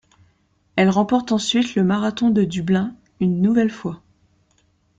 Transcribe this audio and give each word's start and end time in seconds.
Elle 0.77 0.89
remporte 0.89 1.31
ensuite 1.31 1.75
le 1.75 1.83
marathon 1.83 2.31
de 2.31 2.43
Dublin, 2.43 2.95
une 3.19 3.39
nouvelle 3.39 3.69
fois. 3.69 4.01